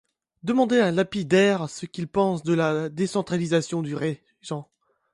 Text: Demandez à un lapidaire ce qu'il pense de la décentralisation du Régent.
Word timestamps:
Demandez 0.41 0.79
à 0.79 0.87
un 0.87 0.91
lapidaire 0.91 1.69
ce 1.69 1.85
qu'il 1.85 2.07
pense 2.07 2.41
de 2.41 2.53
la 2.55 2.89
décentralisation 2.89 3.83
du 3.83 3.93
Régent. 3.93 4.67